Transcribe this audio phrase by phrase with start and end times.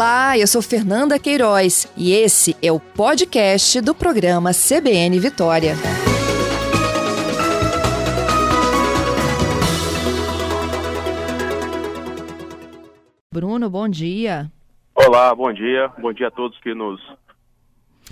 [0.00, 5.74] Olá, eu sou Fernanda Queiroz e esse é o podcast do programa CBN Vitória.
[13.30, 14.50] Bruno, bom dia.
[14.94, 15.88] Olá, bom dia.
[16.00, 16.98] Bom dia a todos que nos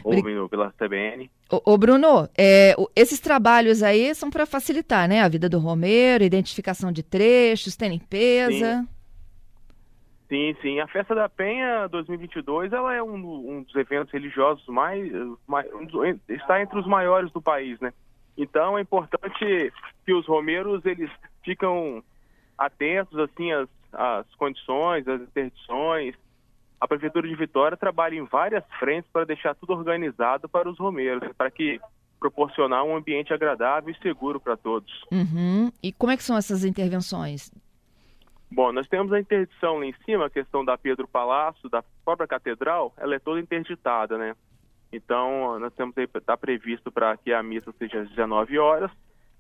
[0.05, 1.31] ouvem pela CBN.
[1.51, 5.23] Ô, ô Bruno, é, esses trabalhos aí são para facilitar, né?
[5.23, 8.83] A vida do Romero, identificação de trechos, tem limpeza.
[8.83, 8.98] Sim.
[10.29, 10.79] Sim, sim.
[10.79, 15.11] A Festa da Penha 2022 ela é um, um dos eventos religiosos mais,
[15.47, 15.67] mais
[16.29, 17.93] está entre os maiores do país, né?
[18.37, 19.73] Então é importante
[20.05, 21.11] que os romeiros eles
[21.43, 22.03] ficam
[22.59, 26.15] atentos assim às, às condições, às interdições.
[26.81, 31.27] A prefeitura de Vitória trabalha em várias frentes para deixar tudo organizado para os romeiros,
[31.37, 31.81] para que
[32.21, 34.93] proporcionar um ambiente agradável e seguro para todos.
[35.11, 35.73] Uhum.
[35.83, 37.51] E como é que são essas intervenções?
[38.51, 42.27] Bom, nós temos a interdição lá em cima, a questão da Pedro Palácio, da própria
[42.27, 44.35] catedral, ela é toda interditada, né?
[44.91, 48.91] Então, nós temos aí, está previsto para que a missa seja às 19 horas.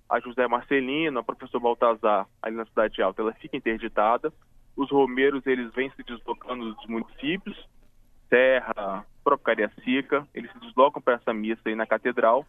[0.08, 4.32] A José Marcelino, a professor Baltazar, ali na Cidade Alta, ela fica interditada.
[4.76, 7.56] Os romeiros, eles vêm se deslocando dos municípios,
[8.28, 12.46] Serra, próprio Cariacica, eles se deslocam para essa missa aí na catedral.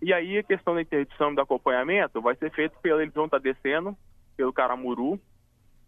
[0.00, 3.26] E aí a questão da interdição e do acompanhamento vai ser feito pelo, eles vão
[3.26, 3.96] estar descendo
[4.36, 5.20] pelo Caramuru,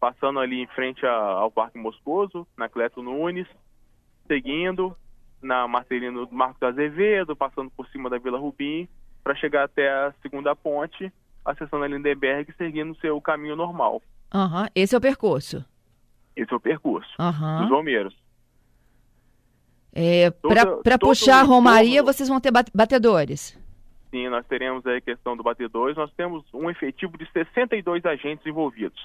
[0.00, 3.46] passando ali em frente a, ao Parque Moscoso, na Cleto Nunes,
[4.26, 4.96] seguindo
[5.42, 8.88] na Marcelino Marcos Azevedo, passando por cima da Vila Rubim,
[9.22, 11.12] para chegar até a segunda ponte,
[11.44, 14.02] acessando a Lindenberg, seguindo o seu caminho normal.
[14.34, 14.66] Uhum.
[14.74, 15.64] Esse é o percurso?
[16.34, 17.60] Esse é o percurso uhum.
[17.60, 18.16] dos Romeiros.
[19.92, 23.58] É, para puxar a Romaria, vocês vão ter batedores?
[24.10, 25.96] Sim, nós teremos aí a questão do batedores.
[25.96, 29.00] Nós temos um efetivo de 62 agentes envolvidos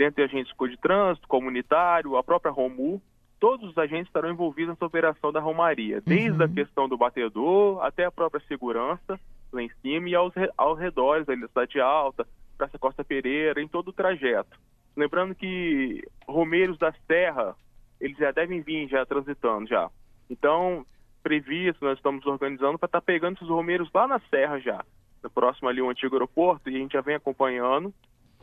[0.00, 3.02] dentre agentes de trânsito, comunitário, a própria Romu,
[3.38, 6.42] todos os agentes estarão envolvidos nessa operação da Romaria, desde uhum.
[6.42, 9.20] a questão do batedor até a própria segurança
[9.52, 12.26] lá em cima e aos, aos redores da Cidade Alta,
[12.56, 14.58] Praça Costa Pereira, em todo o trajeto.
[14.96, 17.54] Lembrando que Romeiros da Serra,
[18.00, 19.90] eles já devem vir já transitando já.
[20.30, 20.86] Então,
[21.22, 24.82] previsto, nós estamos organizando para estar tá pegando esses Romeiros lá na Serra já,
[25.22, 27.92] no próximo ali o antigo aeroporto, e a gente já vem acompanhando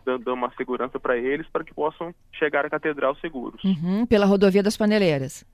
[0.07, 3.61] dando uma segurança para eles para que possam chegar à catedral seguros.
[3.63, 5.45] Uhum, pela rodovia das Paneleiras.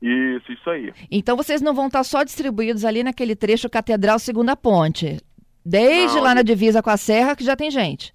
[0.00, 0.92] Isso, isso aí.
[1.10, 5.20] Então vocês não vão estar só distribuídos ali naquele trecho Catedral Segunda Ponte.
[5.64, 8.14] Desde não, lá na divisa com a Serra que já tem gente.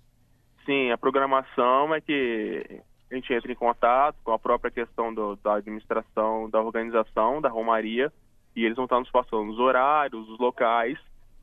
[0.65, 2.81] Sim, a programação é que
[3.11, 7.49] a gente entra em contato com a própria questão do, da administração, da organização, da
[7.49, 8.11] Romaria,
[8.55, 10.97] e eles vão estar nos passando os horários, os locais,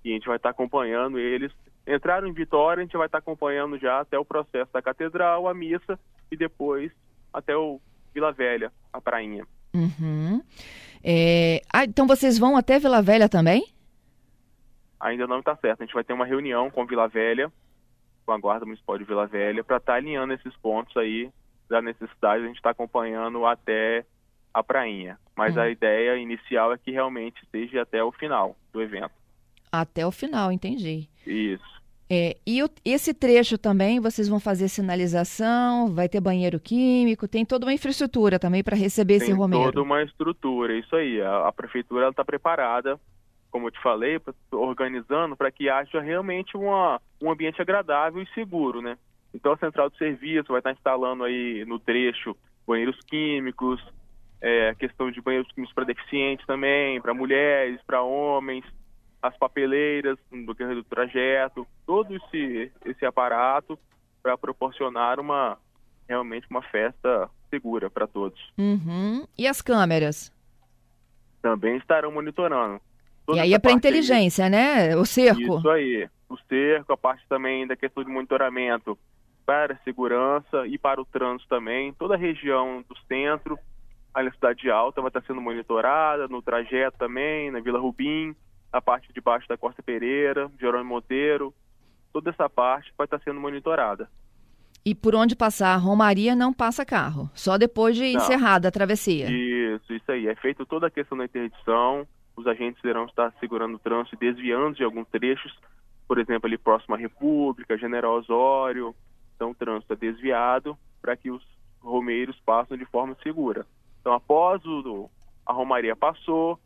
[0.05, 1.53] e a gente vai estar acompanhando eles
[1.95, 5.55] entraram em Vitória, a gente vai estar acompanhando já até o processo da catedral, a
[5.55, 5.99] missa
[6.31, 6.93] e depois
[7.33, 7.81] até o
[8.15, 9.47] Vila Velha, a prainha.
[9.75, 10.43] Uhum.
[11.03, 11.63] É...
[11.73, 13.73] Ah, então vocês vão até Vila Velha também?
[14.99, 15.83] Ainda não está certo.
[15.83, 17.51] A gente vai ter uma reunião com Vila Velha,
[18.27, 21.31] com a Guarda Municipal de Vila Velha, para estar tá alinhando esses pontos aí
[21.69, 22.45] da necessidade.
[22.45, 24.05] A gente está acompanhando até
[24.53, 25.19] a prainha.
[25.37, 25.63] Mas uhum.
[25.63, 29.13] a ideia inicial é que realmente seja até o final do evento.
[29.73, 31.09] Até o final, entendi.
[31.27, 31.80] Isso.
[32.13, 37.47] É, e o, esse trecho também, vocês vão fazer sinalização, vai ter banheiro químico, tem
[37.47, 39.63] toda uma infraestrutura também para receber tem esse Romero.
[39.63, 41.23] Tem toda uma estrutura, isso aí.
[41.23, 42.99] A, a prefeitura está preparada,
[43.49, 48.83] como eu te falei, organizando para que haja realmente uma, um ambiente agradável e seguro,
[48.83, 48.99] né?
[49.33, 53.81] Então a central de serviço vai estar instalando aí no trecho banheiros químicos,
[54.41, 58.65] é, questão de banheiros químicos para deficientes também, para mulheres, para homens,
[59.23, 63.79] as papeleiras do do trajeto, todo esse, esse aparato
[64.23, 65.59] para proporcionar uma
[66.09, 68.41] realmente uma festa segura para todos.
[68.59, 69.27] Uhum.
[69.37, 70.33] E as câmeras?
[71.41, 72.81] Também estarão monitorando.
[73.27, 74.51] Toda e aí é para inteligência, aí.
[74.51, 74.97] né?
[74.97, 75.59] O cerco.
[75.59, 76.09] Isso aí.
[76.29, 78.99] O cerco, a parte também da questão de monitoramento
[79.47, 81.93] para a segurança e para o trânsito também.
[81.95, 83.59] Toda a região do centro,
[84.13, 88.35] a cidade alta vai estar sendo monitorada, no trajeto também, na Vila Rubim
[88.73, 91.55] a parte de baixo da Costa Pereira, Jerônimo Monteiro,
[92.13, 94.09] toda essa parte vai estar sendo monitorada.
[94.85, 98.21] E por onde passar a Romaria não passa carro, só depois de não.
[98.21, 99.27] encerrada a travessia.
[99.31, 100.27] Isso, isso aí.
[100.27, 104.19] É feito toda a questão da interdição, os agentes irão estar segurando o trânsito e
[104.19, 105.53] desviando de alguns trechos,
[106.09, 108.95] por exemplo, ali próximo à República, General Osório.
[109.37, 111.43] Então o trânsito é desviado para que os
[111.81, 113.67] romeiros passem de forma segura.
[114.01, 115.11] Então após o,
[115.45, 116.59] a Romaria passou,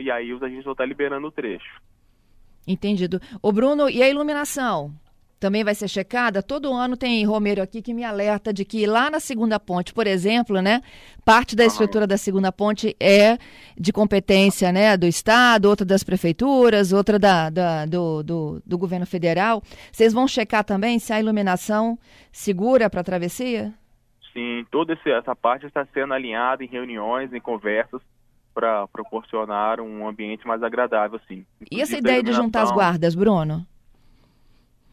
[0.00, 1.80] e aí os agentes vão estar liberando o trecho.
[2.66, 3.20] Entendido.
[3.42, 4.94] O Bruno, e a iluminação?
[5.40, 6.42] também vai ser checada?
[6.42, 10.06] Todo ano tem Romero aqui que me alerta de que lá na segunda ponte, por
[10.06, 10.82] exemplo, né,
[11.24, 13.38] parte da estrutura da segunda ponte é
[13.76, 19.06] de competência né, do Estado, outra das prefeituras, outra da, da do, do, do, governo
[19.06, 19.62] federal.
[19.90, 21.98] Vocês vão checar também se a iluminação
[22.30, 23.72] segura para a travessia?
[24.34, 28.00] Sim, toda essa parte está sendo alinhada em reuniões, em conversas
[28.54, 31.46] para proporcionar um ambiente mais agradável, sim.
[31.70, 33.66] e essa ideia de juntar as guardas, Bruno?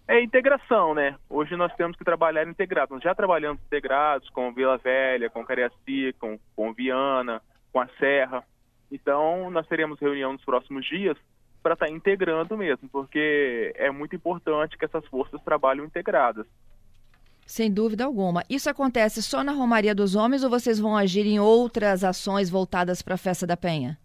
[0.07, 1.15] É integração, né?
[1.30, 2.94] Hoje nós temos que trabalhar integrado.
[2.94, 7.42] Nós já trabalhamos integrados com Vila Velha, com Cariaci, com, com Viana,
[7.74, 8.42] com a Serra.
[8.89, 11.18] Então, nós teremos reunião nos próximos dias
[11.62, 16.45] para estar tá integrando mesmo, porque é muito importante que essas forças trabalhem integradas.
[17.47, 18.44] Sem dúvida alguma.
[18.47, 23.01] Isso acontece só na Romaria dos Homens ou vocês vão agir em outras ações voltadas
[23.01, 23.97] para a Festa da Penha?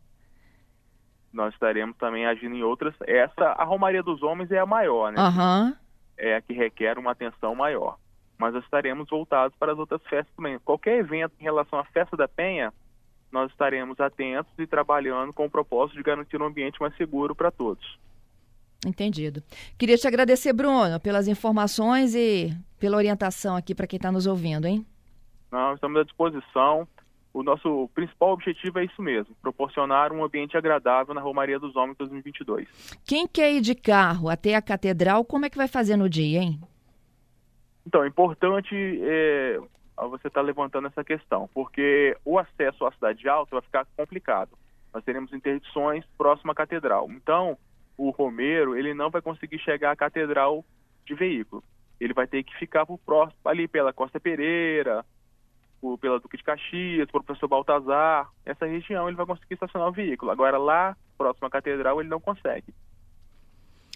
[1.30, 2.94] Nós estaremos também agindo em outras.
[3.06, 5.20] Essa, a Romaria dos Homens é a maior, né?
[5.20, 5.82] Uhum
[6.22, 7.98] é a que requer uma atenção maior.
[8.38, 10.58] Mas nós estaremos voltados para as outras festas também.
[10.60, 12.72] Qualquer evento em relação à festa da Penha,
[13.30, 17.50] nós estaremos atentos e trabalhando com o propósito de garantir um ambiente mais seguro para
[17.50, 17.98] todos.
[18.86, 19.42] Entendido.
[19.78, 22.52] Queria te agradecer, Bruno, pelas informações e
[22.82, 24.84] pela orientação aqui para quem está nos ouvindo, hein?
[25.52, 26.88] Não, estamos à disposição.
[27.32, 31.96] O nosso principal objetivo é isso mesmo, proporcionar um ambiente agradável na Romaria dos Homens
[31.96, 32.68] 2022.
[33.06, 36.40] Quem quer ir de carro até a catedral, como é que vai fazer no dia,
[36.40, 36.60] hein?
[37.86, 39.60] Então, é importante é,
[39.96, 44.50] você estar tá levantando essa questão, porque o acesso à Cidade Alta vai ficar complicado.
[44.92, 47.08] Nós teremos interdições próximo à catedral.
[47.12, 47.56] Então,
[47.96, 50.64] o Romeiro, ele não vai conseguir chegar à catedral
[51.06, 51.62] de veículo.
[52.02, 55.04] Ele vai ter que ficar por próximo, ali pela Costa Pereira,
[55.80, 59.92] por, pela Duque de Caxias, por professor Baltazar, essa região ele vai conseguir estacionar o
[59.92, 60.30] veículo.
[60.30, 62.74] Agora lá, próximo à catedral, ele não consegue.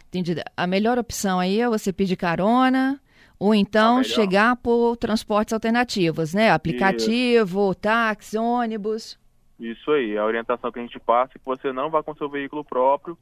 [0.08, 0.42] Entendido.
[0.56, 3.00] A melhor opção aí é você pedir carona
[3.38, 6.50] ou então chegar por transportes alternativos, né?
[6.50, 7.80] Aplicativo, Isso.
[7.80, 9.18] táxi, ônibus.
[9.58, 12.28] Isso aí, a orientação que a gente passa é que você não vá com seu
[12.28, 13.16] veículo próprio,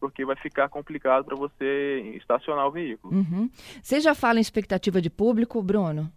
[0.00, 3.14] porque vai ficar complicado para você estacionar o veículo.
[3.14, 3.50] Uhum.
[3.82, 6.10] Você já fala em expectativa de público, Bruno?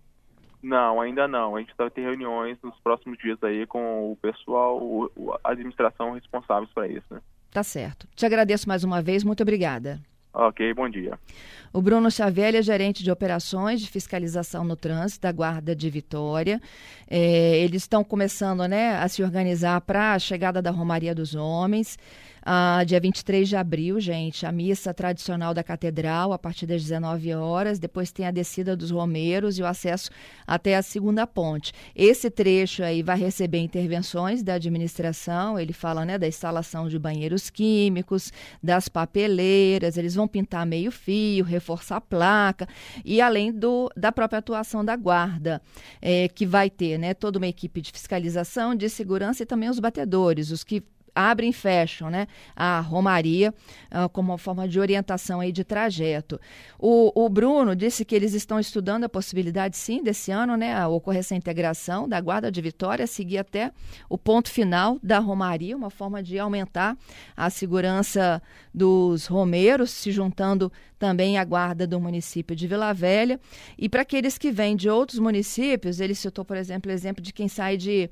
[0.62, 1.58] Não, ainda não.
[1.58, 5.12] A gente vai ter reuniões nos próximos dias aí com o pessoal,
[5.44, 7.20] a administração responsáveis para isso, né?
[7.52, 8.08] Tá certo.
[8.16, 9.24] Te agradeço mais uma vez.
[9.24, 10.00] Muito obrigada.
[10.34, 11.18] Ok, bom dia.
[11.72, 16.62] O Bruno Chavelli é gerente de operações de fiscalização no trânsito da Guarda de Vitória.
[17.08, 21.98] É, eles estão começando né, a se organizar para a chegada da Romaria dos Homens.
[22.46, 27.34] Ah, dia 23 de abril, gente, a missa tradicional da Catedral, a partir das 19
[27.34, 27.80] horas.
[27.80, 30.12] Depois tem a descida dos Romeiros e o acesso
[30.46, 31.72] até a segunda ponte.
[31.96, 35.58] Esse trecho aí vai receber intervenções da administração.
[35.58, 39.96] Ele fala né, da instalação de banheiros químicos, das papeleiras.
[39.98, 42.68] Eles vão pintar meio-fio, reforçar a placa
[43.04, 45.62] e além do, da própria atuação da guarda,
[46.02, 49.80] é, que vai ter né, toda uma equipe de fiscalização, de segurança e também os
[49.80, 50.84] batedores, os que
[51.16, 53.54] abrem e fecham né, a Romaria
[53.92, 56.40] uh, como uma forma de orientação aí de trajeto.
[56.80, 60.88] O, o, Bruno disse que eles estão estudando a possibilidade, sim, desse ano, né, a
[60.88, 63.72] ocorrer essa integração da Guarda de Vitória, seguir até
[64.10, 66.98] o ponto final da Romaria, uma forma de aumentar
[67.36, 68.42] a segurança
[68.74, 73.40] dos romeiros, se juntando também à guarda do município de Vila Velha.
[73.78, 77.34] E para aqueles que vêm de outros municípios, ele citou, por exemplo, o exemplo de
[77.34, 78.10] quem sai de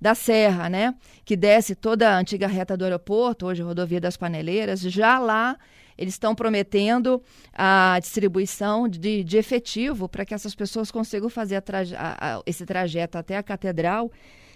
[0.00, 0.94] da Serra, né?
[1.24, 5.58] Que desce toda a antiga reta do aeroporto, hoje rodovia das Paneleiras, já lá
[6.00, 11.94] eles estão prometendo a distribuição de, de efetivo para que essas pessoas consigam fazer traje,
[11.94, 14.10] a, a, esse trajeto até a catedral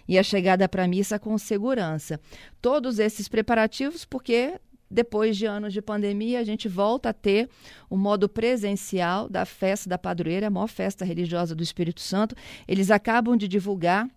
[0.09, 2.19] e a chegada para a missa com segurança.
[2.63, 4.59] Todos esses preparativos, porque
[4.91, 7.51] depois de anos de pandemia, a gente volta a ter
[7.91, 12.35] o modo presencial da festa da padroeira, a maior festa religiosa do Espírito Santo.
[12.67, 14.09] Eles acabam de divulgar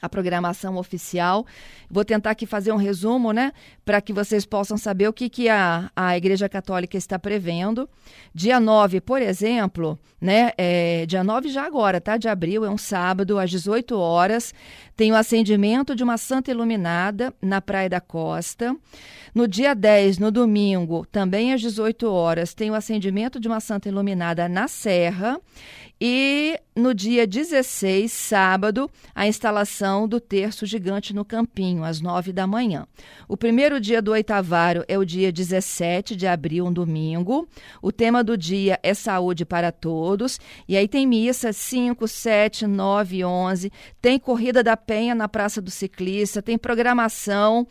[0.00, 1.46] a programação oficial.
[1.90, 3.52] Vou tentar aqui fazer um resumo, né,
[3.84, 7.88] para que vocês possam saber o que, que a, a Igreja Católica está prevendo.
[8.34, 12.78] Dia 9, por exemplo, né, é, dia 9 já agora, tá, de abril, é um
[12.78, 14.54] sábado, às 18 horas,
[14.96, 18.76] tem o acendimento de uma santa iluminada na Praia da Costa.
[19.34, 23.88] No dia 10, no domingo, também às 18 horas, tem o acendimento de uma santa
[23.88, 25.40] iluminada na Serra.
[26.06, 32.46] E no dia 16, sábado, a instalação do terço gigante no Campinho, às 9 da
[32.46, 32.86] manhã.
[33.26, 37.48] O primeiro dia do oitavaro é o dia 17 de abril, um domingo.
[37.80, 40.38] O tema do dia é saúde para todos.
[40.68, 43.72] E aí tem missa 5, 7, 9, 11.
[44.02, 46.42] Tem corrida da Penha na Praça do Ciclista.
[46.42, 47.66] Tem programação.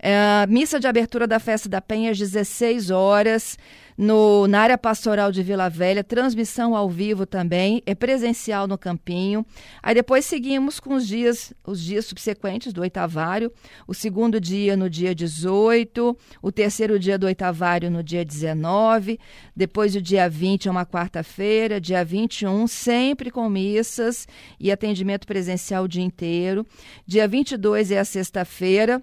[0.00, 3.56] É, missa de abertura da Festa da Penha às 16 horas
[3.96, 9.44] no, na área pastoral de Vila Velha, transmissão ao vivo também, é presencial no Campinho.
[9.82, 13.50] Aí depois seguimos com os dias, os dias subsequentes do oitavário,
[13.86, 19.18] o segundo dia no dia 18, o terceiro dia do oitavário no dia 19,
[19.54, 24.28] depois o dia 20 é uma quarta-feira, dia 21, sempre com missas
[24.60, 26.66] e atendimento presencial o dia inteiro.
[27.06, 29.02] Dia 22 é a sexta-feira,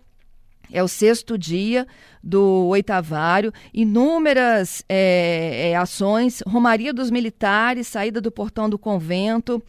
[0.72, 1.88] é o sexto dia
[2.24, 9.62] do oitavário, inúmeras é, é, ações, Romaria dos Militares, saída do portão do convento,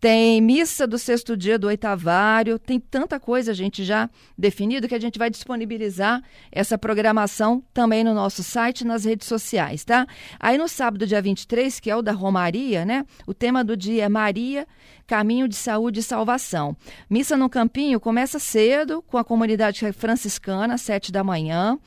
[0.00, 4.98] tem missa do sexto dia do oitavário, tem tanta coisa, gente, já definido que a
[4.98, 10.06] gente vai disponibilizar essa programação também no nosso site nas redes sociais, tá?
[10.38, 13.04] Aí no sábado, dia 23, que é o da Romaria, né?
[13.26, 14.66] O tema do dia é Maria,
[15.06, 16.74] Caminho de Saúde e Salvação.
[17.10, 21.78] Missa no Campinho começa cedo, com a comunidade franciscana, às sete da manhã.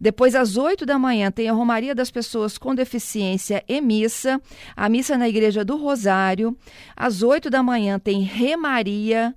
[0.00, 4.40] Depois, às oito da manhã, tem a Romaria das Pessoas com Deficiência e Missa,
[4.76, 6.56] a missa na Igreja do Rosário.
[6.96, 9.34] Às oito da manhã tem Remaria